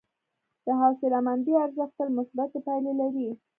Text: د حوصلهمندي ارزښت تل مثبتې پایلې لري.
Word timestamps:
د 0.65 0.67
حوصلهمندي 0.79 1.53
ارزښت 1.65 1.93
تل 1.97 2.09
مثبتې 2.17 2.59
پایلې 2.65 2.93
لري. 3.01 3.27